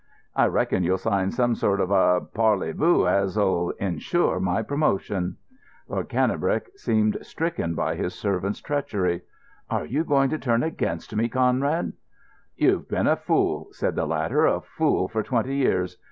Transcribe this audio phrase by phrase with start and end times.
[0.35, 5.37] I reckon you'll sign some sort of a parlez vous as'll ensure my promotion."
[5.87, 9.21] Lord Cannebrake seemed stricken by his servant's treachery.
[9.69, 11.93] "Are you going to turn against me, Conrad?"
[12.57, 15.97] "You've been a fool," said the latter—"a fool for twenty years.